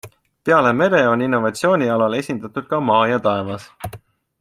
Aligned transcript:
Peale 0.47 0.71
mere 0.77 1.01
on 1.11 1.25
innovatsioonialal 1.25 2.19
esindatud 2.23 2.69
ka 2.73 2.83
maa 2.91 3.07
ja 3.15 3.25
taevas. 3.31 3.73